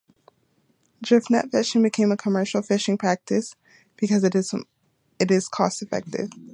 [1.03, 3.55] Drift net fishing became a commercial fishing practice
[3.97, 4.51] because it is
[5.49, 6.31] cost effective.